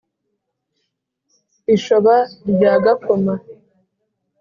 Ishoba 1.75 2.15
rya 2.49 2.73
Gakoma 2.83 3.33